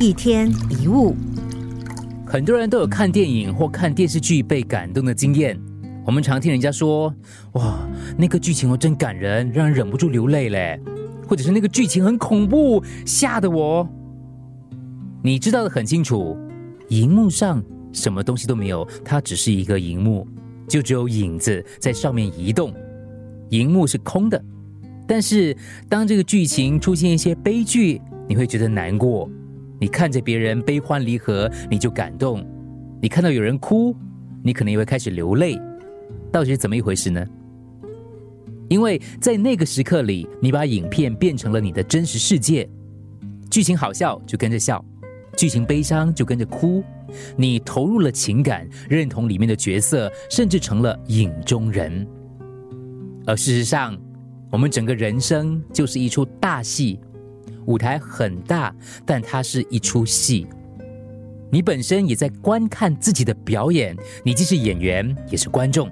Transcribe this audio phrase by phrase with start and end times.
[0.00, 1.12] 一天一物，
[2.24, 5.58] 很多人都有看电影或看电视剧被感动的经验。
[6.06, 7.12] 我们常听人家说
[7.54, 7.80] ：“哇，
[8.16, 10.80] 那个剧情哦真感人，让人忍不住流泪嘞。”
[11.26, 13.88] 或者是那个剧情很恐怖，吓得我。
[15.20, 16.38] 你知道的很清楚，
[16.90, 17.60] 荧幕上
[17.92, 20.24] 什么东西都没有，它只是一个荧幕，
[20.68, 22.72] 就只有影子在上面移动，
[23.50, 24.40] 荧幕是空的。
[25.08, 25.56] 但是
[25.88, 29.28] 当这个剧情出现一些悲剧，你会觉得难过。
[29.80, 32.40] 你看着别人悲欢离合，你就感动；
[33.00, 33.94] 你看到有人哭，
[34.42, 35.60] 你可能也会开始流泪。
[36.32, 37.24] 到底是怎么一回事呢？
[38.68, 42.68] 因为在那个时刻里，你把影片变成了你的真实世界，
[43.50, 44.84] 剧情好笑就跟着笑，
[45.36, 46.82] 剧情悲伤就跟着哭，
[47.36, 52.06] 你投入了情感，认同里面的角色，甚至成了影中人。
[53.24, 53.96] 而事实上，
[54.50, 56.98] 我们整个人生就是一出大戏。
[57.66, 60.46] 舞台很大，但它是一出戏。
[61.50, 65.90] 你本身也在观看自己的表演，你既是演员，也是观众。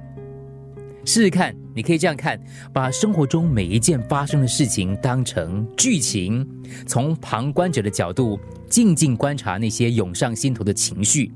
[1.05, 2.39] 试试看，你可以这样看：
[2.73, 6.47] 把生活中每一件发生的事情当成剧情，
[6.86, 11.33] 从旁观者的角度静静观察那些涌上心头的情绪。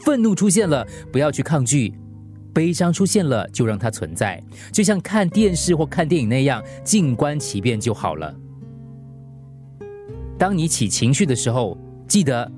[0.00, 1.94] 愤怒出现了，不要去抗拒；
[2.52, 8.34] 悲伤出现了，就让它存在，就像看电视或看电影那样，静观其变就好了。
[10.44, 11.74] 当你起情绪的时候，
[12.06, 12.52] 记得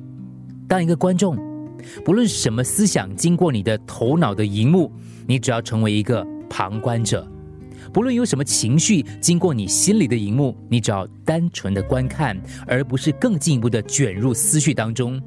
[0.66, 1.38] 当一个观众，
[2.04, 4.90] 不论什么思想经过你的头脑的荧幕，
[5.24, 7.20] 你只要成为一个旁观者；
[7.92, 15.22] 不论有什么情绪经过你心里的荧幕，你只要单纯的观看，而不是更进一步的卷入思绪当中。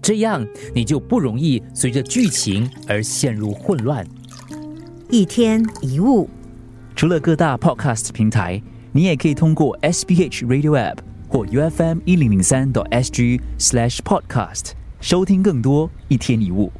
[0.00, 4.06] 这样你就不容易随着剧情而陷入混乱。
[5.10, 6.30] 一天一物，
[6.94, 10.98] 除了各大 Podcast 平台，你也可以通过 SBH Radio App。
[11.28, 16.72] 或 U F M 一零零三 SG slash podcast 收听更多一天一物。